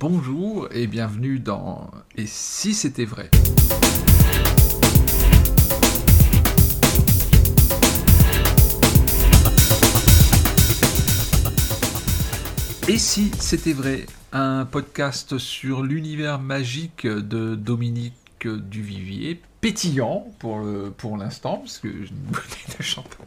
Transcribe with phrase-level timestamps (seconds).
[0.00, 3.28] Bonjour et bienvenue dans Et si c'était vrai?
[12.86, 14.06] Et si c'était vrai?
[14.30, 21.88] Un podcast sur l'univers magique de Dominique Duvivier, pétillant pour le pour l'instant, parce que
[21.88, 23.26] j'ai une bouteille de champagne.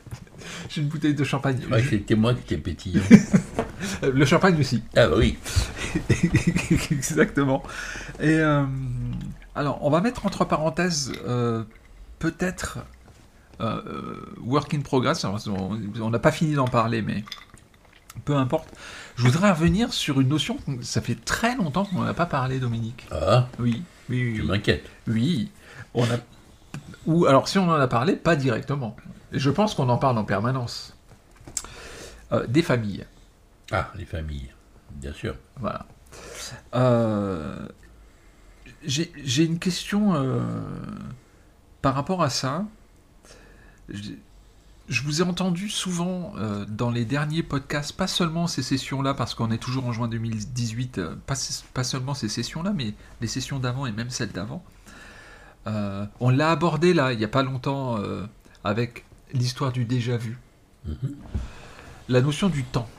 [0.69, 1.59] J'ai une bouteille de champagne.
[1.69, 3.03] Ouais, moi qui étais pétillant.
[4.01, 4.83] le champagne aussi.
[4.95, 5.37] ah bah oui.
[6.91, 7.63] Exactement.
[8.19, 8.63] Et euh,
[9.55, 11.63] alors, on va mettre entre parenthèses euh,
[12.19, 12.79] peut-être
[13.59, 13.81] euh,
[14.41, 15.25] work in progress.
[15.25, 17.23] On n'a pas fini d'en parler, mais
[18.25, 18.69] peu importe.
[19.15, 20.57] Je voudrais revenir sur une notion.
[20.81, 23.07] Ça fait très longtemps qu'on n'a pas parlé, Dominique.
[23.11, 24.33] Ah, Oui, oui, oui.
[24.35, 24.47] tu oui.
[24.47, 24.85] m'inquiètes.
[25.07, 25.51] Oui,
[25.93, 26.17] on a.
[27.05, 28.95] Ou alors, si on en a parlé, pas directement.
[29.31, 30.95] Je pense qu'on en parle en permanence.
[32.31, 33.05] Euh, des familles,
[33.71, 34.49] Ah, les familles,
[34.91, 35.35] bien sûr.
[35.59, 35.85] voilà.
[36.75, 37.67] Euh,
[38.85, 40.41] J'ai une question euh,
[41.81, 42.65] par rapport à ça.
[43.89, 44.11] Je,
[44.89, 49.35] je vous ai entendu souvent euh, dans les derniers podcasts, pas seulement ces sessions-là, parce
[49.35, 51.35] qu'on est toujours en juin 2018, euh, pas,
[51.73, 54.63] pas seulement ces sessions-là, mais les sessions d'avant et même celles d'avant.
[56.19, 57.99] On l'a abordé là, il n'y a pas longtemps,
[58.63, 60.39] avec l'histoire du déjà vu.
[60.85, 61.15] Mhm.
[62.09, 62.89] La notion du temps.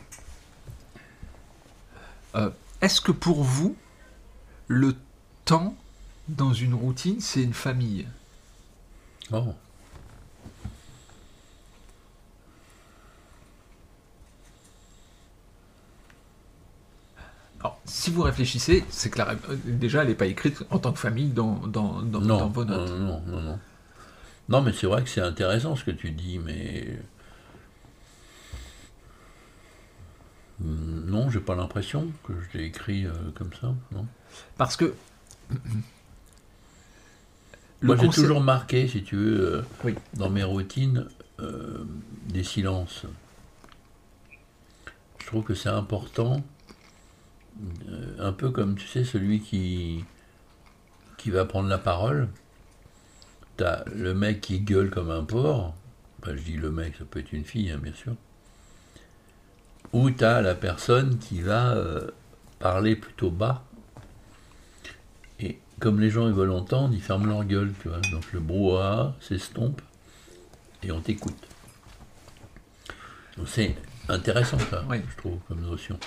[2.34, 3.76] Euh, Est-ce que pour vous,
[4.68, 4.94] le
[5.44, 5.74] temps
[6.28, 8.06] dans une routine, c'est une famille?
[9.32, 9.54] Oh,
[17.60, 20.92] Alors, si vous réfléchissez, c'est que la euh, déjà, elle n'est pas écrite en tant
[20.92, 22.90] que famille dans, dans, dans, non, dans vos non, notes.
[22.90, 23.58] non, non, non.
[24.48, 26.98] Non, mais c'est vrai que c'est intéressant ce que tu dis, mais...
[30.60, 34.06] Hmm, Non, j'ai pas l'impression que je l'ai écrit euh, comme ça, non.
[34.56, 34.94] Parce que.
[37.82, 39.94] Moi, j'ai concept- toujours marqué, si tu veux, euh, Oui.
[40.14, 41.06] dans mes routines,
[41.40, 41.84] euh,
[42.28, 43.04] des silences.
[45.18, 46.42] Je trouve que c'est important,
[48.18, 50.04] un peu comme, tu sais, celui qui,
[51.18, 52.28] qui va prendre la parole.
[53.58, 55.74] T'as le mec qui gueule comme un porc,
[56.22, 58.14] enfin, je dis le mec, ça peut être une fille, hein, bien sûr.
[59.92, 62.10] Ou t'as la personne qui va euh,
[62.58, 63.64] parler plutôt bas.
[65.40, 68.00] Et comme les gens ils veulent entendre, ils ferment leur gueule, tu vois.
[68.10, 69.82] Donc le brouhaha s'estompe
[70.82, 71.36] et on t'écoute.
[73.36, 73.76] Donc c'est
[74.08, 74.98] intéressant ça, Oui.
[75.10, 75.98] je trouve, comme notion.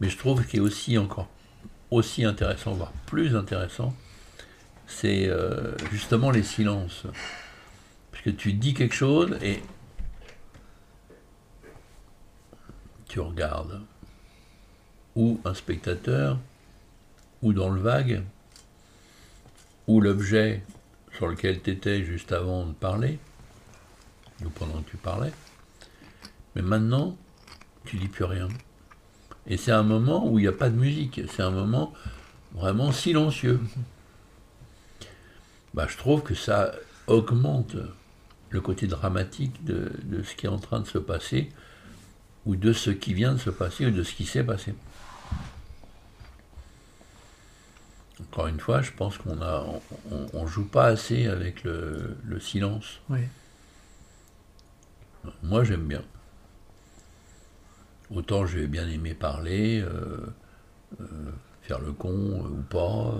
[0.00, 1.28] Mais je trouve qu'il est aussi encore
[1.90, 3.94] aussi intéressant, voire plus intéressant,
[4.86, 7.02] c'est euh, justement les silences.
[8.10, 9.62] Parce que tu dis quelque chose et
[13.12, 13.82] tu regardes.
[15.16, 16.38] Ou un spectateur,
[17.42, 18.22] ou dans le vague,
[19.86, 20.62] ou l'objet
[21.14, 23.18] sur lequel tu étais juste avant de parler,
[24.42, 25.32] ou pendant que tu parlais.
[26.56, 27.14] Mais maintenant,
[27.84, 28.48] tu dis plus rien.
[29.46, 31.92] Et c'est un moment où il n'y a pas de musique, c'est un moment
[32.54, 33.60] vraiment silencieux.
[35.74, 36.72] Bah, je trouve que ça
[37.08, 37.76] augmente
[38.48, 41.50] le côté dramatique de, de ce qui est en train de se passer,
[42.46, 44.74] ou de ce qui vient de se passer, ou de ce qui s'est passé.
[48.20, 49.66] Encore une fois, je pense qu'on a,
[50.10, 53.00] on, on joue pas assez avec le, le silence.
[53.08, 53.20] Oui.
[55.42, 56.02] Moi, j'aime bien.
[58.14, 60.26] Autant je vais bien aimer parler, euh,
[61.00, 61.32] euh,
[61.62, 63.14] faire le con euh, ou pas,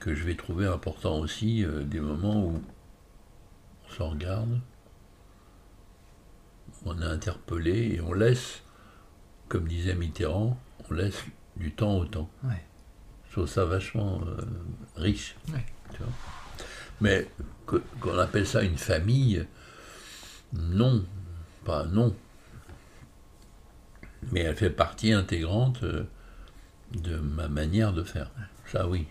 [0.00, 2.60] que je vais trouver important aussi des moments où
[3.86, 4.58] on se regarde,
[6.84, 8.62] on est interpellé et on laisse,
[9.48, 10.58] comme disait Mitterrand,
[10.90, 11.22] on laisse
[11.56, 12.30] du temps au temps.
[12.44, 12.62] Ouais.
[13.28, 14.42] Je trouve ça vachement euh,
[14.96, 15.36] riche.
[15.52, 15.64] Ouais.
[15.92, 16.12] tu vois.
[17.00, 17.26] Mais
[17.66, 19.46] qu'on appelle ça une famille,
[20.52, 21.04] non,
[21.64, 22.14] pas non.
[24.30, 26.04] Mais elle fait partie intégrante euh,
[26.92, 28.30] de ma manière de faire.
[28.66, 29.06] Ça oui.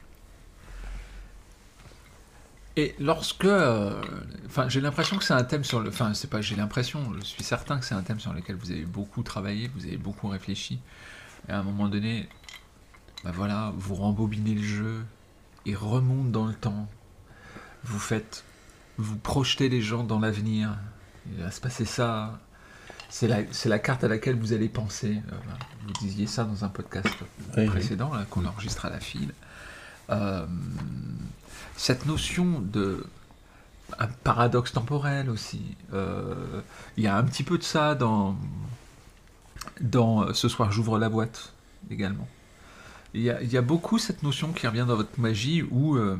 [2.77, 4.01] Et lorsque, euh,
[4.45, 7.25] enfin, j'ai l'impression que c'est un thème sur le, enfin, c'est pas, j'ai l'impression, je
[7.25, 10.29] suis certain que c'est un thème sur lequel vous avez beaucoup travaillé, vous avez beaucoup
[10.29, 10.79] réfléchi.
[11.49, 12.29] Et à un moment donné,
[13.23, 15.05] bah voilà, vous rembobinez le jeu
[15.65, 16.87] et remonte dans le temps.
[17.83, 18.45] Vous faites,
[18.97, 20.77] vous projetez les gens dans l'avenir.
[21.31, 22.39] Il va se passer ça.
[23.09, 25.21] C'est la, c'est la carte à laquelle vous allez penser.
[25.31, 25.35] Euh,
[25.85, 27.09] vous disiez ça dans un podcast
[27.57, 27.65] oui.
[27.65, 29.33] précédent là, qu'on enregistre à la file.
[30.11, 30.45] Euh,
[31.77, 33.05] cette notion de
[34.23, 35.61] paradoxe temporel aussi.
[35.93, 36.61] Euh,
[36.97, 38.35] Il y a un petit peu de ça dans,
[39.81, 41.53] dans euh, Ce soir j'ouvre la boîte
[41.89, 42.27] également.
[43.13, 46.19] il y, a, beaucoup cette notion qui revient dans votre magie où le,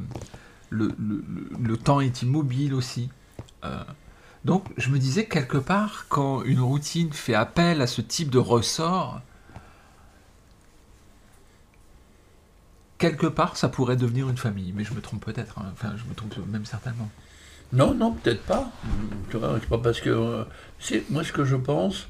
[0.69, 3.09] le- temps est immobile aussi.
[4.43, 8.39] Donc je me disais quelque part, quand une routine fait appel à ce type de
[8.39, 9.21] ressort,
[13.01, 14.71] quelque part ça pourrait devenir une famille.
[14.75, 15.65] Mais je me trompe peut-être, hein.
[15.73, 17.09] enfin je me trompe même certainement.
[17.73, 18.69] Non, non, peut-être pas.
[19.29, 20.09] Tu vois, pas parce que.
[20.09, 20.43] euh,
[21.09, 22.07] moi, ce que je pense,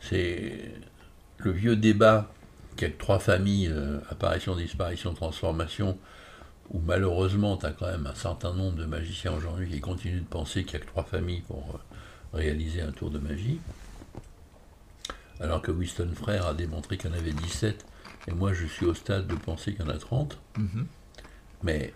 [0.00, 0.72] c'est
[1.38, 2.32] le vieux débat
[2.76, 5.96] qu'il y a que trois familles, euh, apparition, disparition, transformation,
[6.70, 10.26] où malheureusement, tu as quand même un certain nombre de magiciens aujourd'hui qui continuent de
[10.26, 13.60] penser qu'il n'y a que trois familles pour euh, réaliser un tour de magie.
[15.40, 17.86] Alors que Winston Frère a démontré qu'il y en avait 17,
[18.30, 20.38] et moi, je suis au stade de penser qu'il y en a 30.
[20.56, 20.86] Mhm.
[21.62, 21.92] Mais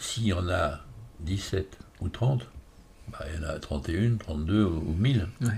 [0.00, 0.80] s'il y en a
[1.20, 2.46] 17 ou 30,
[3.08, 5.48] bah, il y en a 31, 32 ou ou 1000, Ouais.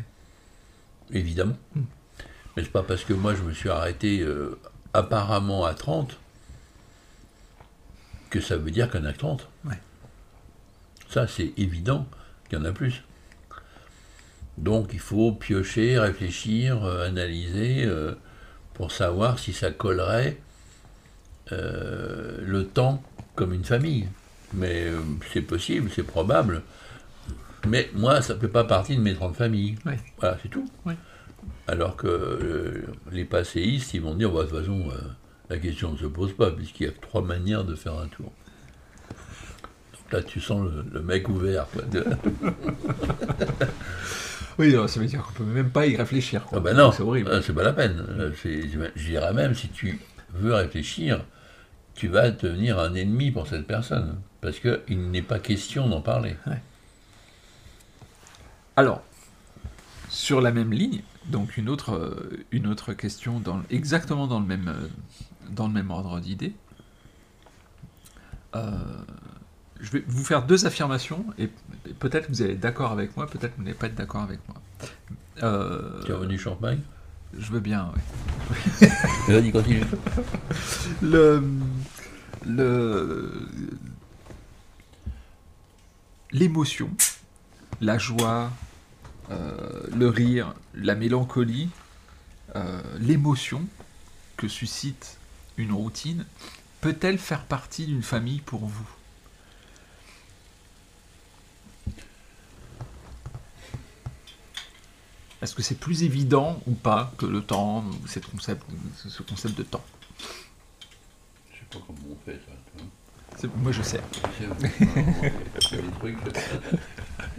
[1.10, 1.56] évidemment.
[1.74, 1.80] Mm.
[2.56, 4.58] Mais c'est pas parce que moi je me suis arrêté euh,
[4.92, 6.16] apparemment à 30
[8.30, 9.48] que ça veut dire qu'il y en a que 30.
[9.64, 9.78] Ouais.
[11.08, 12.06] Ça, c'est évident
[12.48, 13.02] qu'il y en a plus.
[14.58, 18.14] Donc il faut piocher, réfléchir, euh, analyser euh,
[18.80, 20.38] pour savoir si ça collerait
[21.52, 23.02] euh, le temps
[23.34, 24.08] comme une famille.
[24.54, 25.00] Mais euh,
[25.34, 26.62] c'est possible, c'est probable.
[27.68, 29.76] Mais moi, ça ne fait pas partie de mes 30 familles.
[30.18, 30.66] Voilà, c'est tout.
[31.68, 34.90] Alors que euh, les passéistes, ils vont dire, bah, de toute façon,
[35.50, 38.32] la question ne se pose pas, puisqu'il y a trois manières de faire un tour.
[39.92, 41.66] Donc là, tu sens le, le mec ouvert.
[41.70, 41.82] quoi.
[41.82, 42.06] De-
[44.60, 46.44] Oui, non, ça veut dire qu'on peut même pas y réfléchir.
[46.44, 46.58] quoi.
[46.58, 47.30] Ah ben non, c'est horrible.
[47.30, 48.04] euh, c'est pas la peine.
[48.10, 48.30] Euh,
[48.94, 49.98] Je dirais même, si tu
[50.34, 51.24] veux réfléchir,
[51.94, 54.20] tu vas devenir un ennemi pour cette personne.
[54.42, 56.36] Parce qu'il n'est pas question d'en parler.
[58.76, 59.02] Alors,
[60.10, 64.46] sur la même ligne, donc une autre, euh, une autre question dans, exactement dans le
[64.46, 64.74] même,
[65.50, 66.52] dans le même ordre d'idée.
[68.54, 68.72] Euh,
[69.80, 71.50] je vais vous faire deux affirmations et
[71.98, 74.22] peut-être que vous allez être d'accord avec moi, peut-être que vous n'allez pas être d'accord
[74.22, 74.60] avec moi.
[75.42, 76.80] Euh, champagne
[77.38, 78.88] je veux bien, oui.
[79.28, 79.84] Vas-y, continue.
[81.02, 81.44] le,
[82.44, 83.48] le,
[86.32, 86.90] l'émotion,
[87.80, 88.50] la joie,
[89.30, 91.70] euh, le rire, la mélancolie,
[92.56, 93.62] euh, l'émotion
[94.36, 95.18] que suscite
[95.56, 96.24] une routine,
[96.80, 98.88] peut-elle faire partie d'une famille pour vous?
[105.42, 108.62] Est-ce que c'est plus évident ou pas que le temps, ou cette concept,
[108.96, 109.82] ce concept de temps?
[111.52, 112.84] Je sais pas comment on fait ça.
[113.36, 114.00] C'est- Moi je sais.
[114.38, 116.18] C'est- des trucs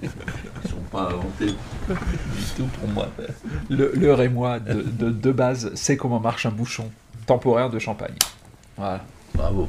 [0.01, 3.07] qui sont pas inventés du tout pour moi.
[3.69, 6.89] Le et moi, de, de, de base, sait comment marche un bouchon
[7.27, 8.15] temporaire de champagne.
[8.77, 9.03] Voilà.
[9.36, 9.68] Bravo.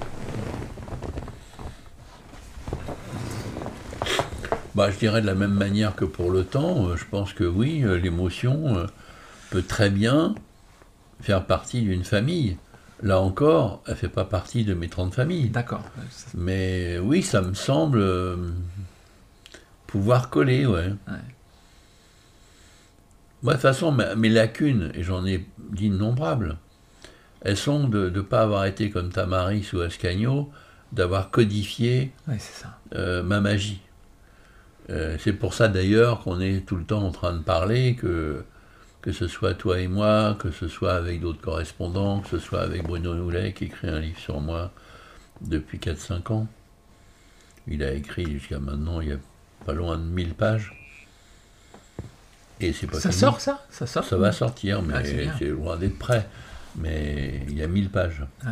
[4.83, 7.45] Bah, je dirais de la même manière que pour le temps, euh, je pense que
[7.45, 8.87] oui, euh, l'émotion euh,
[9.51, 10.35] peut très bien
[11.21, 12.57] faire partie d'une famille.
[13.01, 15.51] Là encore, elle fait pas partie de mes 30 familles.
[15.51, 15.85] D'accord.
[16.35, 18.05] Mais oui, ça me semble
[19.87, 20.89] pouvoir coller, ouais.
[20.89, 21.15] Ouais.
[23.45, 26.59] Moi, de toute façon, mes lacunes, et j'en ai d'innombrables,
[27.43, 30.51] elles sont de ne pas avoir été comme Tamaris ou Ascagno,
[30.91, 32.81] d'avoir codifié Ouais, c'est ça.
[32.97, 33.81] euh, ma magie.
[34.91, 38.45] Euh, c'est pour ça d'ailleurs qu'on est tout le temps en train de parler, que,
[39.01, 42.63] que ce soit toi et moi, que ce soit avec d'autres correspondants, que ce soit
[42.63, 44.73] avec Bruno Noulet qui écrit un livre sur moi
[45.41, 46.47] depuis 4-5 ans.
[47.69, 49.17] Il a écrit jusqu'à maintenant, il y a
[49.65, 50.75] pas loin de 1000 pages.
[52.61, 53.21] Et c'est pas Ça fini.
[53.21, 53.65] sort ça?
[53.71, 54.05] Ça sort?
[54.05, 55.03] Ça va sortir, mais Ah,
[55.39, 56.29] c'est loin d'être prêt.
[56.77, 58.23] Mais il y a 1000 pages.
[58.45, 58.51] Ouais,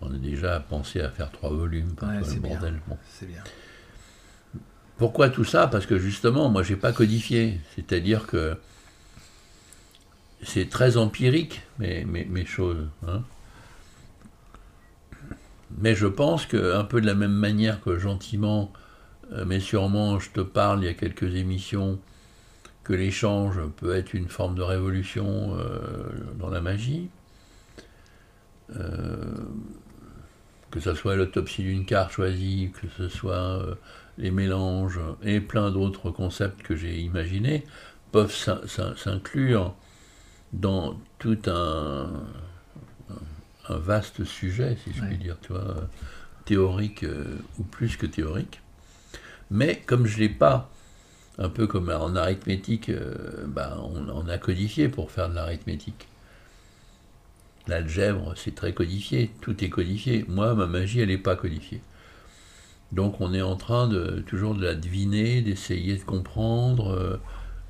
[0.00, 2.50] On a déjà pensé à faire trois volumes, Ouais, le bien.
[2.50, 2.80] bordel.
[2.86, 2.96] Bon.
[3.12, 3.42] c'est bien.
[4.98, 5.66] Pourquoi tout ça?
[5.66, 7.60] Parce que justement, moi, j'ai pas codifié.
[7.74, 8.56] C'est-à-dire que
[10.42, 12.86] c'est très empirique, mes, choses.
[13.06, 13.22] hein.
[15.78, 18.72] Mais je pense que un peu de la même manière que gentiment,
[19.32, 21.98] euh, mais sûrement, je te parle il y a quelques émissions,
[22.84, 25.78] que l'échange peut être une forme de révolution euh,
[26.38, 27.08] dans la magie.
[28.76, 29.16] Euh,
[30.76, 33.74] que ce soit l'autopsie d'une carte choisie, que ce soit euh,
[34.18, 37.64] les mélanges et plein d'autres concepts que j'ai imaginés,
[38.12, 39.74] peuvent s'in- s'in- s'inclure
[40.52, 42.10] dans tout un,
[43.70, 45.88] vaste sujet, si je puis dire, tu vois,
[46.44, 48.60] théorique euh, ou plus que théorique.
[49.50, 50.70] Mais comme je ne l'ai pas,
[51.38, 56.06] un peu comme en arithmétique, euh, on, on a codifié pour faire de l'arithmétique.
[57.68, 60.24] L'algèbre, c'est très codifié, tout est codifié.
[60.28, 61.80] Moi, ma magie, elle n'est pas codifiée.
[62.92, 67.20] Donc on est en train de toujours de la deviner, d'essayer de comprendre, euh,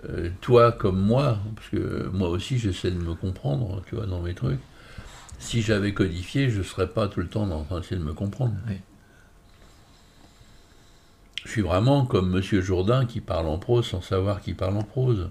[0.08, 4.20] euh, toi comme moi, parce que moi aussi j'essaie de me comprendre, tu vois, dans
[4.20, 4.60] mes trucs.
[5.38, 8.14] Si j'avais codifié, je ne serais pas tout le temps en train d'essayer de me
[8.14, 8.54] comprendre.
[11.44, 14.82] Je suis vraiment comme Monsieur Jourdain qui parle en prose sans savoir qu'il parle en
[14.82, 15.30] prose.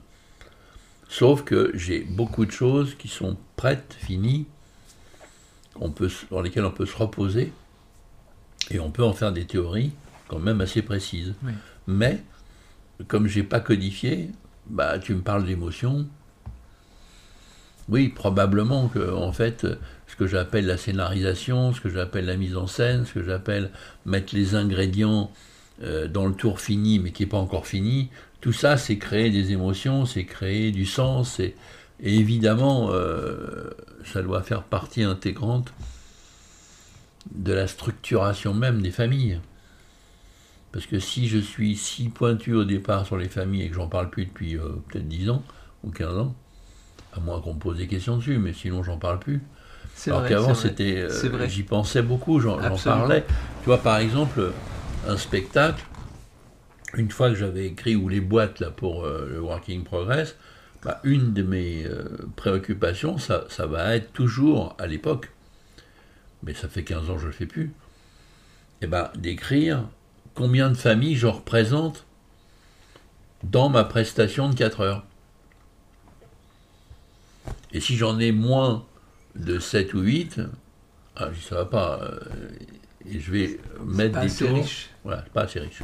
[1.07, 4.47] Sauf que j'ai beaucoup de choses qui sont prêtes, finies,
[5.79, 7.51] on peut, dans lesquelles on peut se reposer,
[8.71, 9.91] et on peut en faire des théories
[10.27, 11.33] quand même assez précises.
[11.87, 12.23] Mais,
[13.07, 14.29] comme j'ai pas codifié,
[14.67, 16.07] bah, tu me parles d'émotion.
[17.89, 19.67] Oui, probablement que, en fait,
[20.07, 23.69] ce que j'appelle la scénarisation, ce que j'appelle la mise en scène, ce que j'appelle
[24.05, 25.31] mettre les ingrédients
[25.83, 28.09] euh, dans le tour fini, mais qui n'est pas encore fini,
[28.41, 31.39] tout ça, c'est créer des émotions, c'est créer du sens,
[32.01, 33.69] et, évidemment, euh,
[34.03, 35.73] ça doit faire partie intégrante
[37.33, 39.39] de la structuration même des familles.
[40.71, 43.87] Parce que si je suis si pointu au départ sur les familles et que j'en
[43.87, 45.43] parle plus depuis euh, peut-être 10 ans
[45.83, 46.35] ou 15 ans,
[47.13, 49.41] à moins qu'on me pose des questions dessus, mais sinon j'en parle plus.
[50.07, 53.23] Alors qu'avant c'était, euh, j'y pensais beaucoup, j'en parlais.
[53.61, 54.51] Tu vois par exemple
[55.07, 55.81] un spectacle,
[56.95, 60.35] une fois que j'avais écrit ou les boîtes là pour euh, le Working Progress,
[60.85, 61.85] bah, une de mes
[62.37, 65.31] préoccupations, ça, ça va être toujours à l'époque
[66.45, 67.71] mais ça fait 15 ans que je ne le fais plus,
[68.81, 69.87] eh ben, d'écrire
[70.35, 72.05] combien de familles je représente
[73.43, 75.03] dans ma prestation de 4 heures.
[77.73, 78.85] Et si j'en ai moins
[79.35, 80.41] de 7 ou 8,
[81.17, 81.99] ah, ça va pas.
[82.01, 82.19] Euh,
[83.05, 84.55] et je vais mettre des tours.
[84.55, 84.89] Riche.
[85.03, 85.81] Voilà, pas assez riche.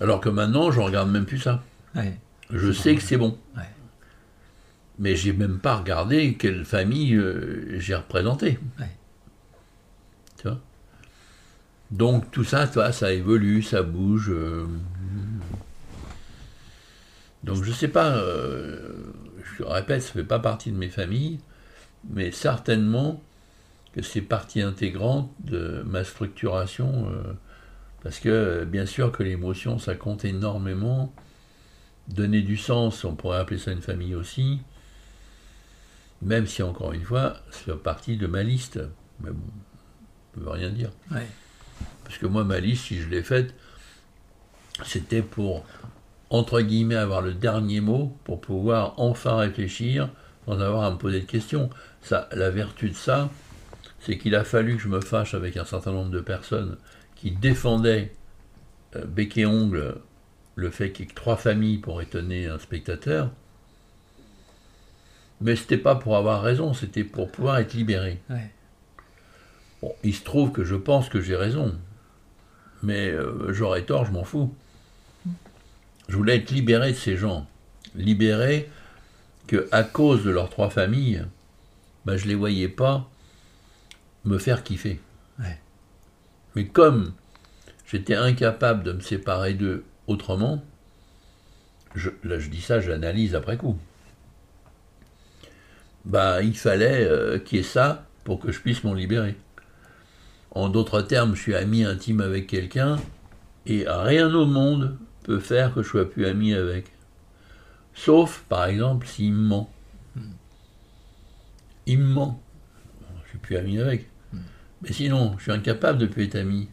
[0.00, 1.62] Alors que maintenant, je regarde même plus ça.
[2.50, 3.38] Je sais que c'est bon.
[4.98, 8.58] Mais j'ai même pas regardé quelle famille euh, j'ai représentée.
[11.90, 14.28] Donc tout ça, toi, ça évolue, ça bouge.
[14.28, 14.66] Euh,
[17.44, 18.92] donc je sais pas, euh,
[19.56, 21.38] je répète, ça fait pas partie de mes familles,
[22.10, 23.22] mais certainement
[23.94, 27.10] que c'est partie intégrante de ma structuration,
[28.02, 31.10] parce que bien sûr que l'émotion, ça compte énormément.
[32.08, 34.60] Donner du sens, on pourrait appeler ça une famille aussi,
[36.22, 38.80] même si encore une fois, ça fait partie de ma liste.
[39.20, 39.44] Mais bon,
[40.36, 40.90] ne veut rien dire.
[42.04, 43.54] Parce que moi, ma liste, si je l'ai faite,
[44.84, 45.64] c'était pour,
[46.30, 50.08] entre guillemets, avoir le dernier mot, pour pouvoir enfin réfléchir
[50.46, 51.68] sans avoir à me poser de questions.
[52.00, 53.28] Ça, la vertu de ça,
[54.00, 56.78] c'est qu'il a fallu que je me fâche avec un certain nombre de personnes
[57.16, 58.14] qui défendaient
[58.96, 59.96] euh, bec et ongle
[60.58, 63.30] le fait qu'il y ait trois familles pour étonner un spectateur.
[65.40, 68.20] Mais c'était pas pour avoir raison, c'était pour pouvoir être libéré.
[69.80, 71.78] Bon, il se trouve que je pense que j'ai raison,
[72.82, 74.52] mais euh, j'aurais tort, je m'en fous.
[76.08, 77.46] Je voulais être libéré de ces gens,
[77.94, 78.68] libéré
[79.46, 81.24] que à cause de leurs trois familles,
[82.04, 83.08] bah, je ne les voyais pas
[84.24, 85.00] me faire kiffer.
[86.56, 87.12] Mais comme
[87.86, 90.64] j'étais incapable de me séparer d'eux autrement,
[91.94, 93.78] je, là je dis ça, j'analyse après coup.
[96.04, 99.36] Bah, il fallait euh, qu'il y ait ça pour que je puisse m'en libérer.
[100.50, 102.96] En d'autres termes, je suis ami intime avec quelqu'un
[103.66, 106.86] et rien au monde peut faire que je sois plus ami avec.
[107.94, 109.70] Sauf, par exemple, s'il me ment.
[111.86, 112.42] Il me ment.
[113.24, 114.08] Je suis plus ami avec.
[114.82, 116.68] Mais sinon, je suis incapable de plus être ami.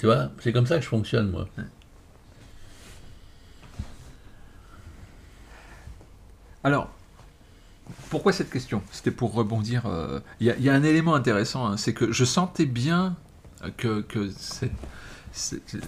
[0.00, 1.46] Tu vois, c'est comme ça que je fonctionne, moi.
[6.64, 6.90] Alors,
[8.08, 8.82] pourquoi cette question?
[8.92, 9.84] C'était pour rebondir.
[9.84, 13.14] Euh, il y, a un élément intéressant, hein, c'est que je sentais bien
[13.76, 14.06] que,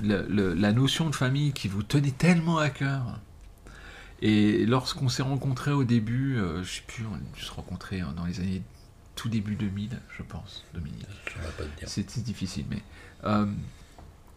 [0.03, 3.19] la, notion de famille qui vous tenait tellement à cœur.
[4.21, 8.13] Et lorsqu'on s'est rencontrés au début, je euh, je sais plus, on s'est rencontrés hein,
[8.15, 8.63] dans les années
[9.15, 10.65] tout début 2000, je pense.
[10.75, 10.93] 2000.
[11.87, 12.83] C'était difficile, mais
[13.25, 13.47] euh,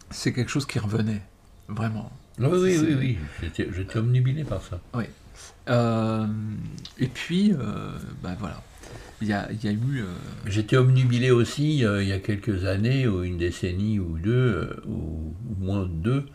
[0.10, 1.22] c'est quelque chose qui revenait,
[1.68, 2.12] vraiment.
[2.40, 3.50] Oui, oui, oui, oui.
[3.76, 4.80] J'étais omnibilé par ça.
[4.94, 5.06] Oui.
[5.70, 6.28] Euh,
[7.00, 8.62] et puis, euh, ben voilà.
[9.22, 10.02] Il y a, y a, eu.
[10.02, 10.14] Euh,
[10.46, 15.84] J'étais omnubilé aussi il y a quelques années, ou une décennie ou deux, ou, moins
[15.84, 16.26] de deux,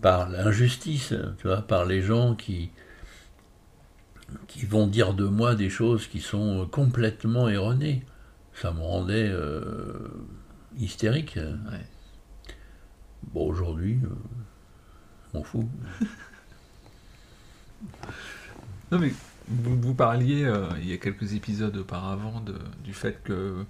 [0.00, 2.70] par l'injustice, tu vois, par les gens qui,
[4.48, 8.04] qui vont dire de moi des choses qui sont complètement erronées.
[8.54, 9.32] Ça me rendait
[10.78, 11.38] hystérique.
[13.32, 13.98] Bon, aujourd'hui,
[15.34, 15.66] on m'en fout.
[18.90, 19.12] Non mais
[19.48, 23.64] vous, vous parliez euh, il y a quelques épisodes auparavant de, du fait que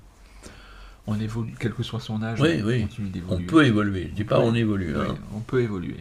[1.07, 2.83] on évolue, quel que soit son âge, Oui, on oui.
[2.83, 3.47] continue On d'évoluer.
[3.47, 4.03] peut évoluer.
[4.11, 4.95] Je dis pas on évolue.
[4.97, 5.15] Oui, hein.
[5.35, 5.97] on peut évoluer.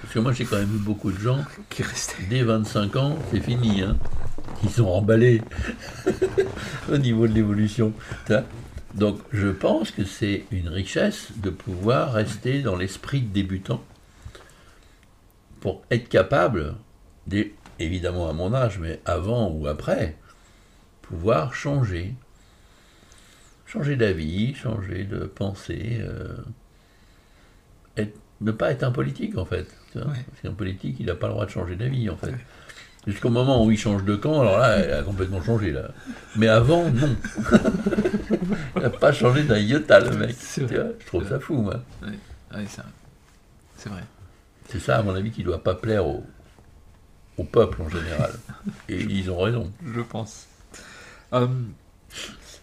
[0.00, 2.22] Parce que moi, j'ai quand même vu beaucoup de gens, Qui restait.
[2.30, 3.82] dès 25 ans, c'est fini.
[3.82, 3.96] Hein.
[4.64, 5.42] Ils sont emballés
[6.92, 7.92] au niveau de l'évolution.
[8.94, 13.82] Donc, je pense que c'est une richesse de pouvoir rester dans l'esprit de débutant
[15.60, 16.74] pour être capable,
[17.78, 20.16] évidemment à mon âge, mais avant ou après,
[21.02, 22.14] pouvoir changer.
[23.66, 25.98] Changer d'avis, changer de pensée.
[26.00, 26.36] euh,
[27.96, 29.68] être- ne pas être un politique, en fait.
[29.94, 30.02] Ouais.
[30.40, 32.34] C'est un politique, il n'a pas le droit de changer d'avis, en fait.
[33.06, 35.88] Jusqu'au moment où il change de camp, alors là, elle a complètement changé, là.
[36.36, 37.16] Mais avant, non.
[38.76, 40.36] il n'a pas changé d'un iota, le mec.
[40.54, 41.82] Tu vois, je trouve ça fou, moi.
[42.02, 42.12] Oui,
[42.68, 42.82] c'est
[43.76, 44.02] c'est vrai.
[44.68, 46.24] C'est ça, à mon avis, qui ne doit pas plaire au,
[47.36, 48.30] au peuple en général.
[48.88, 49.72] Et ils ont raison.
[49.84, 50.46] Je pense.
[51.32, 51.48] Euh,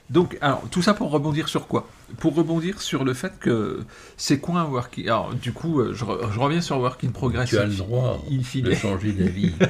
[0.10, 1.88] donc, alors, tout ça pour rebondir sur quoi?
[2.18, 3.86] Pour rebondir sur le fait que
[4.18, 5.04] c'est quoi un work in...
[5.04, 7.50] Alors, du coup, euh, je, re- je reviens sur work in progress.
[7.50, 9.54] Tu as le droit de changer d'avis.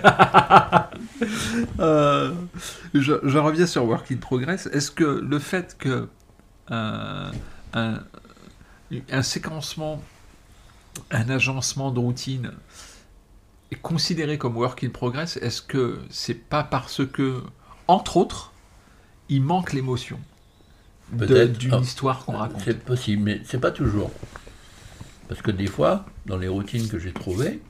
[1.79, 2.33] Euh,
[2.93, 4.67] je, je reviens sur Work in Progress.
[4.67, 6.07] Est-ce que le fait que
[6.71, 7.31] euh,
[7.73, 7.99] un,
[9.11, 10.01] un séquencement,
[11.11, 12.51] un agencement de routine
[13.71, 17.43] est considéré comme Work in Progress, est-ce que c'est pas parce que,
[17.87, 18.51] entre autres,
[19.29, 20.19] il manque l'émotion?
[21.11, 24.11] D'une Ah, histoire qu'on raconte C'est possible, mais c'est pas toujours.
[25.27, 27.61] Parce que des fois, dans les routines que j'ai trouvées,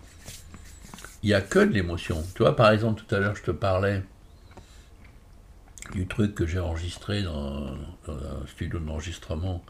[1.23, 2.23] il n'y a que de l'émotion.
[2.35, 4.03] Tu vois, par exemple, tout à l'heure, je te parlais
[5.93, 9.63] du truc que j'ai enregistré dans, dans un studio d'enregistrement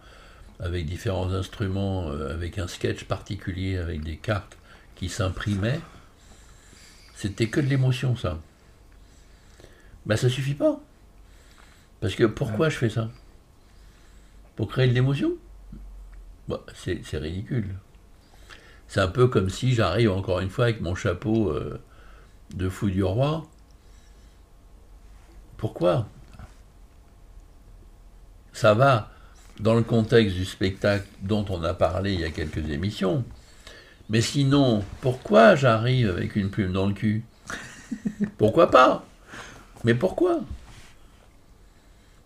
[0.60, 4.58] avec différents instruments, euh, avec un sketch particulier, avec des cartes
[4.96, 5.80] qui s'imprimaient.
[7.16, 8.40] C'était que de l'émotion, ça.
[10.06, 10.80] Ben, ça suffit pas.
[12.02, 13.10] Parce que pourquoi je fais ça?
[14.60, 15.32] Pour créer de l'émotion
[16.50, 17.76] Bah, c'est ridicule.
[18.90, 21.80] C'est un peu comme si j'arrive encore une fois avec mon chapeau euh,
[22.54, 23.48] de fou du roi.
[25.56, 26.10] Pourquoi?
[28.52, 29.10] Ça va
[29.62, 33.24] dans le contexte du spectacle dont on a parlé il y a quelques émissions.
[34.10, 37.24] Mais sinon, pourquoi j'arrive avec une plume dans le cul?
[38.38, 39.06] Pourquoi pas?
[39.86, 40.42] Mais pourquoi?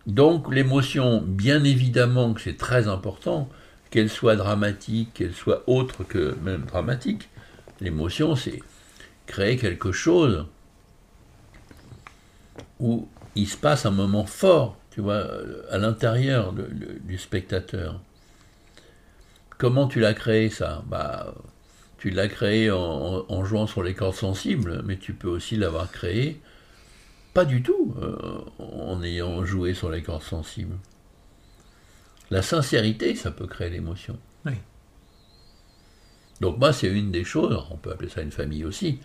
[0.05, 3.49] Donc l'émotion, bien évidemment que c'est très important,
[3.91, 7.29] qu'elle soit dramatique, qu'elle soit autre que même dramatique.
[7.79, 8.65] L'émotion, c'est
[9.27, 10.45] créer quelque chose
[12.79, 15.25] où il se passe un moment fort, tu vois,
[15.71, 17.99] à l'intérieur du spectateur.
[19.57, 20.83] Comment tu l'as créé ça?
[20.87, 21.33] Bah,
[21.97, 25.57] Tu l'as créé en, en- en jouant sur les cordes sensibles, mais tu peux aussi
[25.57, 26.41] l'avoir créé
[27.33, 30.77] pas du tout euh, en ayant joué sur les cordes sensibles.
[32.29, 34.17] La sincérité, ça peut créer l'émotion.
[34.45, 34.53] Oui.
[36.41, 38.99] Donc moi, c'est une des choses, on peut appeler ça une famille aussi,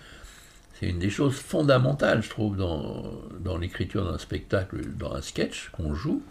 [0.74, 5.70] c'est une des choses fondamentales, je trouve, dans, dans l'écriture d'un spectacle, dans un sketch
[5.70, 6.22] qu'on joue,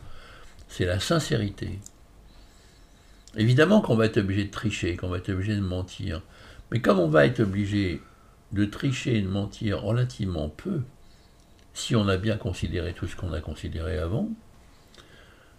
[0.67, 1.79] c'est la sincérité.
[3.35, 6.21] Évidemment qu'on va être obligé de tricher, qu'on va être obligé de mentir,
[6.71, 8.01] mais comme on va être obligé
[8.53, 10.81] de tricher et de mentir relativement peu,
[11.77, 14.29] si on a bien considéré tout ce qu'on a considéré avant,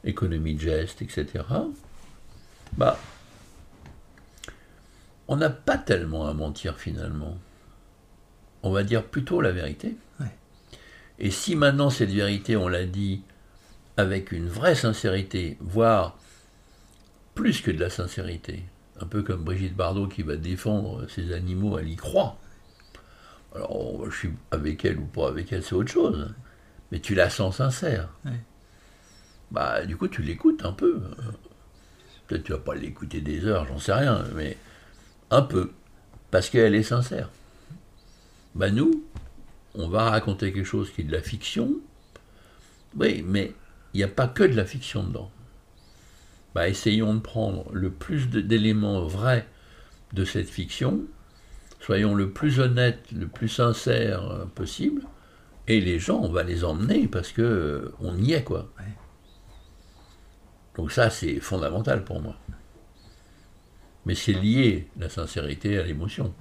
[0.02, 1.44] économie de geste, etc.,
[2.76, 2.98] bah,
[5.28, 7.38] on n'a pas tellement à mentir finalement.
[8.64, 9.96] On va dire plutôt la vérité.
[10.18, 10.34] Ouais.
[11.20, 13.22] Et si maintenant cette vérité, on l'a dit
[13.96, 16.18] avec une vraie sincérité, voire
[17.36, 18.64] plus que de la sincérité,
[19.00, 22.40] un peu comme Brigitte Bardot qui va défendre ses animaux, elle y croit.
[23.54, 26.34] Alors, je suis avec elle ou pas avec elle, c'est autre chose.
[26.92, 28.08] Mais tu la sens sincère.
[29.50, 31.00] Bah, du coup, tu l'écoutes un peu.
[32.26, 34.56] Peut-être tu vas pas l'écouter des heures, j'en sais rien, mais
[35.30, 35.72] un peu.
[36.30, 37.30] Parce qu'elle est sincère.
[38.54, 39.04] Bah, nous,
[39.74, 41.72] on va raconter quelque chose qui est de la fiction.
[42.96, 43.54] Oui, mais
[43.94, 45.30] il n'y a pas que de la fiction dedans.
[46.54, 49.46] Bah, essayons de prendre le plus d'éléments vrais
[50.12, 51.02] de cette fiction,
[51.80, 55.02] soyons le plus honnête, le plus sincère euh, possible,
[55.66, 58.70] et les gens, on va les emmener parce que euh, on y est, quoi.
[58.78, 58.84] Ouais.
[60.76, 62.36] Donc ça, c'est fondamental pour moi.
[64.06, 66.32] Mais c'est lié, la sincérité, à l'émotion.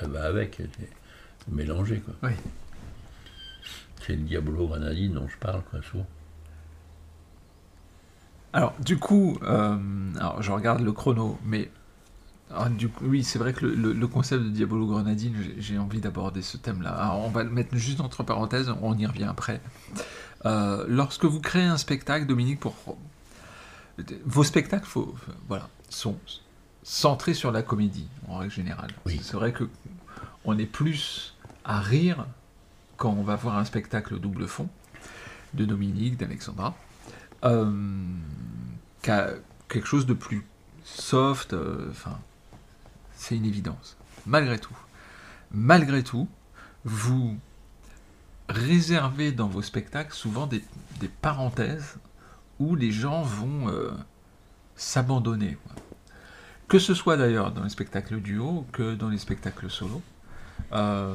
[0.00, 2.14] Elle va avec, c'est mélangé, quoi.
[2.22, 2.32] Oui.
[4.06, 6.06] C'est le diabolo grenadine dont je parle, quoi, souvent.
[8.52, 9.76] Alors, du coup, euh,
[10.16, 11.70] alors, je regarde le chrono, mais
[12.56, 15.78] Ah, du coup, oui, c'est vrai que le, le- le concept de Diabolo Grenadine, j'ai-
[15.78, 17.14] envie d'aborder ce thème-là.
[17.16, 19.60] On va le mettre juste entre parenthèses, on y revient après.
[20.46, 22.74] Euh, lorsque vous créez un spectacle, Dominique, pour
[24.24, 25.14] vos spectacles, faut,
[25.48, 26.16] voilà, sont
[26.82, 28.90] centrés sur la comédie en règle générale.
[29.06, 29.20] Oui.
[29.22, 29.68] C'est vrai que
[30.44, 32.26] on est plus à rire
[32.96, 34.68] quand on va voir un spectacle double fond
[35.54, 36.76] de Dominique, d'Alexandra,
[37.44, 37.72] euh,
[39.02, 39.30] qu'à
[39.68, 40.44] quelque chose de plus
[40.84, 41.52] soft.
[41.54, 42.18] euh, Enfin,
[43.24, 43.96] c'est une évidence.
[44.26, 44.76] Malgré tout,
[45.50, 46.28] malgré tout,
[46.84, 47.38] vous
[48.48, 50.62] réservez dans vos spectacles souvent des,
[51.22, 51.96] parenthèses
[52.58, 53.90] où les gens vont euh,
[54.76, 55.56] s'abandonner.
[56.68, 60.02] Que ce soit d'ailleurs dans les spectacles duo que dans les spectacles solo.
[60.72, 61.14] Euh,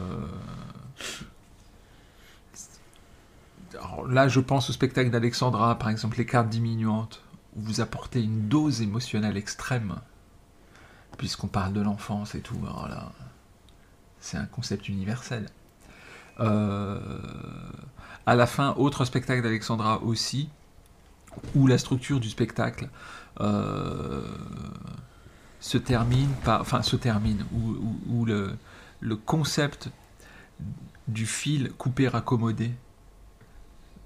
[4.08, 7.22] là, je pense au spectacle d'Alexandra, par exemple, Les cartes diminuantes,
[7.56, 9.96] où vous apportez une dose émotionnelle extrême,
[11.18, 12.60] puisqu'on parle de l'enfance et tout.
[14.20, 15.48] C'est un concept universel.
[16.40, 17.00] Euh,
[18.26, 20.50] à la fin, autre spectacle d'Alexandra aussi,
[21.56, 22.90] où la structure du spectacle
[23.42, 24.22] euh,
[25.60, 28.58] se termine par, enfin se termine, où, le,
[29.26, 29.90] concept
[31.08, 32.72] du fil coupé raccommodé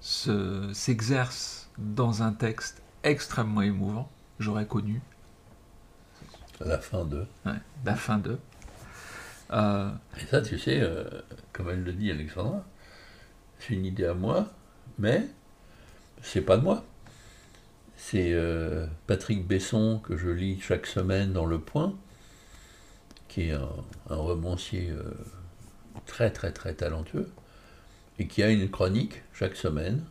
[0.00, 4.10] se- s'exerce dans un texte extrêmement émouvant.
[4.38, 5.00] J'aurais connu
[6.60, 7.26] la fin de.
[7.46, 7.52] ouais,
[7.84, 8.38] la fin de.
[9.52, 9.90] Euh,
[10.20, 11.04] Et ça, tu sais, euh,
[11.52, 12.64] comme elle le dit, Alexandra,
[13.58, 14.50] c'est une idée à moi,
[14.98, 15.26] mais
[16.22, 16.84] c'est pas de moi.
[17.96, 21.94] C'est euh, Patrick Besson que je lis chaque semaine dans Le Point,
[23.28, 23.68] qui est un,
[24.10, 24.92] un romancier
[26.06, 27.30] très très très talentueux,
[28.18, 30.04] et qui a une chronique chaque semaine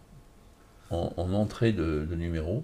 [0.90, 2.64] en, en entrée de, de numéro,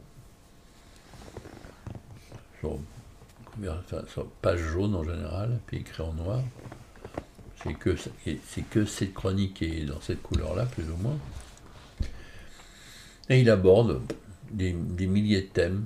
[4.42, 6.42] page jaune en général, puis écrit en noir.
[7.64, 11.18] C'est que, c'est que cette chronique est dans cette couleur-là, plus ou moins.
[13.30, 14.02] Et il aborde
[14.52, 15.86] des, des milliers de thèmes.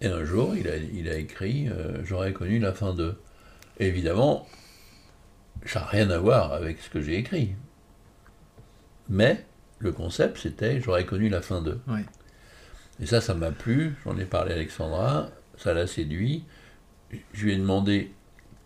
[0.00, 3.16] Et un jour, il a, il a écrit euh, J'aurais connu la fin de.
[3.80, 4.46] Et évidemment,
[5.64, 7.54] ça n'a rien à voir avec ce que j'ai écrit.
[9.08, 9.44] Mais
[9.78, 11.78] le concept, c'était J'aurais connu la fin de.
[11.88, 12.04] ouais.
[13.00, 13.96] Et ça, ça m'a plu.
[14.04, 15.28] J'en ai parlé à Alexandra.
[15.56, 16.44] Ça l'a séduit.
[17.32, 18.12] Je lui ai demandé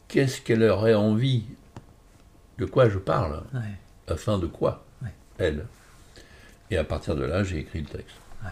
[0.09, 1.45] qu'est-ce qu'elle aurait envie,
[2.59, 3.61] de quoi je parle, Ouais.
[4.09, 5.13] afin de quoi, Ouais.
[5.39, 5.67] elle?
[6.71, 8.17] Et à partir de là, j'ai écrit le texte.
[8.43, 8.51] Ouais,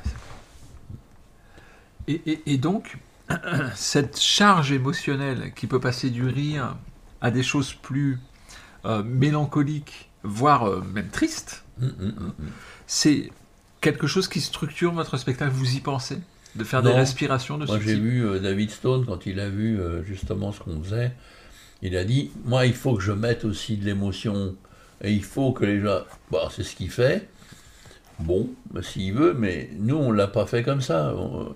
[2.09, 2.97] et, et- et donc,
[3.75, 6.77] cette charge émotionnelle qui peut passer du rire
[7.21, 8.19] à des choses plus
[8.85, 12.51] euh, mélancoliques, voire euh, même tristes, hum, hum, hum.
[12.87, 13.33] c'est
[13.81, 15.53] quelque chose qui structure votre spectacle?
[15.53, 16.19] Vous y pensez?
[16.57, 16.91] De faire Non.
[16.91, 20.03] des respirations de Moi, j'ai type vu euh, David Stone, quand il a vu euh,
[20.05, 21.13] justement ce qu'on faisait,
[21.83, 24.55] il a dit Moi, il faut que je mette aussi de l'émotion.
[25.03, 26.01] Et il faut que les gens.
[26.31, 27.29] Bon, c'est ce qu'il fait.
[28.19, 31.15] Bon, bah, s'il veut, mais nous, on l'a pas fait comme ça.
[31.15, 31.55] On-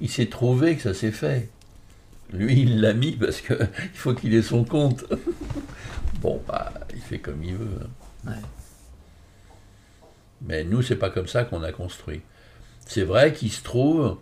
[0.00, 1.48] il s'est trouvé que ça s'est fait.
[2.32, 5.04] Lui, il l'a mis parce que il faut qu'il ait son compte.
[6.20, 7.78] bon, bah, il fait comme il veut.
[8.26, 8.30] hein.
[8.30, 8.38] Ouais.
[10.42, 12.22] Mais nous, c'est pas comme ça qu'on a construit.
[12.86, 14.16] C'est vrai qu'il se trouve,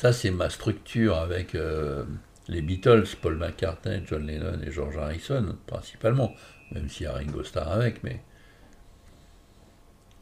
[0.00, 2.04] ça c'est ma structure avec euh,
[2.48, 6.32] les Beatles, Paul McCartney, John Lennon et George Harrison, principalement,
[6.72, 8.22] même s'il y a Ringo Starr avec, mais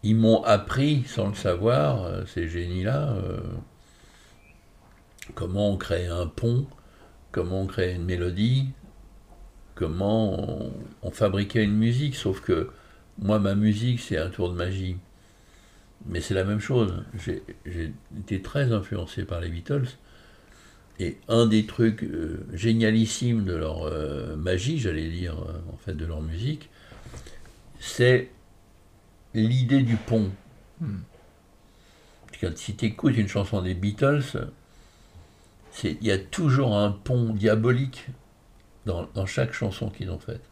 [0.03, 3.39] ils m'ont appris, sans le savoir, euh, ces génies-là, euh,
[5.37, 6.67] comment on crée un pont,
[7.31, 8.71] comment on crée une mélodie,
[9.77, 12.73] comment on, on fabriquait une musique, sauf que
[13.17, 14.97] moi, ma musique, c'est un tour de magie.
[16.07, 17.03] Mais c'est la même chose.
[17.67, 19.89] J'ai été très influencé par les Beatles.
[21.01, 25.95] Et un des trucs euh, génialissimes de leur euh, magie, j'allais dire, euh, en fait,
[25.95, 26.71] de leur musique,
[27.79, 28.31] c'est
[29.35, 30.31] l'idée du pont.
[30.81, 30.99] Hmm.
[32.41, 34.51] Quand, si tu écoutes une chanson des Beatles,
[35.85, 38.07] il y a toujours un pont diabolique
[38.85, 40.48] dans, dans chaque chanson qu'ils ont faite.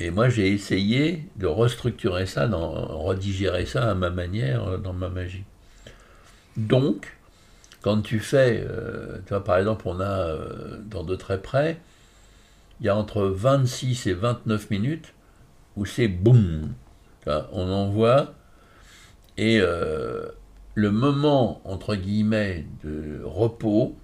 [0.00, 4.94] Et moi, j'ai essayé de restructurer ça, d'en redigérer ça à ma manière, euh, dans
[4.94, 5.44] ma magie.
[6.56, 7.18] Donc,
[7.82, 11.78] quand tu fais, euh, tu vois, par exemple, on a, euh, dans De Très Près,
[12.80, 15.12] il y a entre 26 et 29 minutes
[15.76, 16.72] où c'est boum,
[17.26, 18.32] on envoie,
[19.36, 23.96] et le moment, entre guillemets, de repos,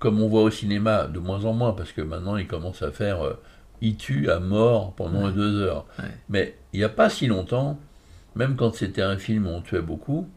[0.00, 2.90] comme on voit au cinéma, de moins en moins, parce que maintenant, ils commencent à
[2.90, 3.36] faire...
[3.80, 5.32] il tue à mort pendant Ouais.
[5.32, 5.86] deux heures.
[5.98, 6.10] Ouais.
[6.28, 7.78] Mais il n'y a pas si longtemps,
[8.34, 10.28] même quand c'était un film où on tuait beaucoup,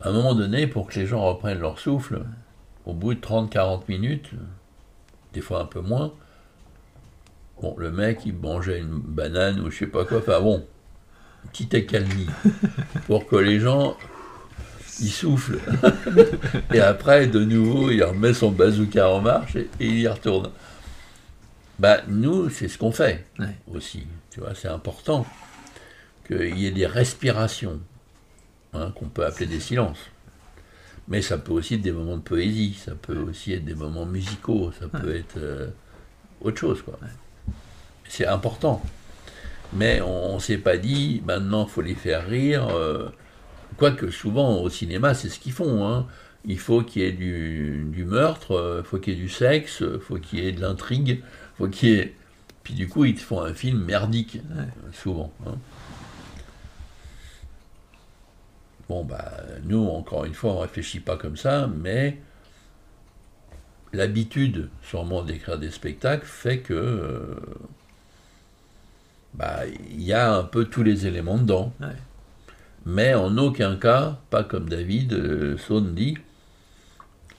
[0.00, 2.22] à un moment donné, pour que les gens reprennent leur souffle,
[2.86, 4.30] au bout de 30-40 minutes,
[5.32, 6.12] des fois un peu moins.
[7.62, 10.18] Bon, le mec, il mangeait une banane ou je sais pas quoi.
[10.18, 10.66] Enfin bon,
[11.50, 12.26] petite accalmie
[13.06, 13.96] pour que les gens
[15.00, 15.60] ils soufflent.
[16.74, 20.50] et après, de nouveau, il remet son bazooka en marche et, il y retourne.
[21.78, 23.26] Bah, nous, c'est ce qu'on fait
[23.72, 24.06] aussi.
[24.30, 25.26] Tu vois, c'est important
[26.26, 27.80] qu'il y ait des respirations,
[28.72, 30.10] hein, qu'on peut appeler des silences.
[31.08, 34.06] Mais ça peut aussi être des moments de poésie, ça peut aussi être des moments
[34.06, 35.68] musicaux, ça peut être euh,
[36.40, 36.82] autre chose.
[36.82, 36.98] quoi.
[38.08, 38.82] C'est important.
[39.74, 42.68] Mais on ne s'est pas dit, maintenant, il faut les faire rire.
[42.68, 43.08] Euh,
[43.76, 45.86] quoique souvent, au cinéma, c'est ce qu'ils font.
[45.86, 46.06] Hein.
[46.46, 49.82] Il faut qu'il y ait du, meurtre, il euh, faut qu'il y ait du sexe,
[49.82, 51.22] il faut qu'il y ait de l'intrigue,
[51.58, 52.14] faut qu'il ait...
[52.62, 54.40] Puis du coup, ils te font un film merdique,
[54.92, 55.32] souvent.
[55.46, 55.56] Hein.
[58.88, 59.32] Bon, bah,
[59.64, 62.18] nous, encore une fois, on ne réfléchit pas comme ça, mais
[63.92, 66.74] l'habitude, sûrement, d'écrire des spectacles fait que.
[66.74, 67.34] Euh,
[69.34, 71.72] bah, il y a un peu tous les éléments dedans.
[72.86, 75.56] Mais en aucun cas, pas comme David euh,
[75.92, 76.16] dit,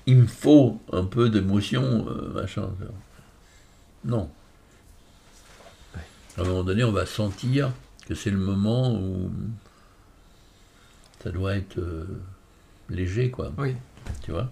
[0.06, 2.69] il me faut un peu d'émotion, euh, machin.
[4.06, 4.30] Non.
[6.38, 7.72] À un moment donné, on va sentir
[8.08, 9.32] que c'est le moment où
[11.24, 12.22] ça doit être euh,
[12.89, 13.52] léger, quoi.
[13.58, 13.76] Oui.
[14.22, 14.52] Tu vois?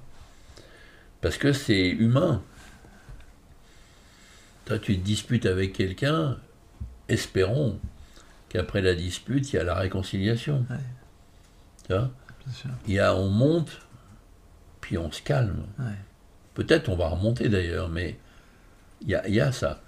[1.22, 2.42] Parce que c'est humain.
[4.66, 6.38] Toi, tu te disputes avec quelqu'un,
[7.10, 7.80] espérons
[8.50, 10.66] qu'après la dispute, il y a la réconciliation.
[11.86, 12.10] Tu vois?
[12.88, 13.82] Il y a, on monte,
[14.82, 15.64] puis on se calme.
[16.56, 18.18] Peut-être on va remonter d'ailleurs, mais
[19.04, 19.82] il y a, y a ça.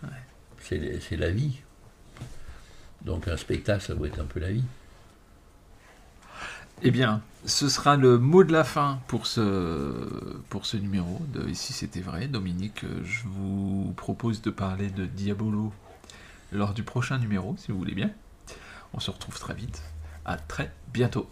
[0.59, 1.61] C'est la vie.
[3.01, 4.63] Donc un spectacle, ça doit être un peu la vie.
[6.81, 11.47] Eh bien, ce sera le mot de la fin pour ce, pour ce numéro de
[11.47, 12.27] Ici c'était vrai.
[12.27, 15.71] Dominique, je vous propose de parler de Diabolo
[16.51, 18.11] lors du prochain numéro, si vous voulez bien.
[18.93, 19.81] On se retrouve très vite.
[20.25, 21.29] À très bientôt.